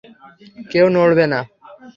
কেউ 0.71 0.85
নড়বে 0.95 1.25
না। 1.33 1.39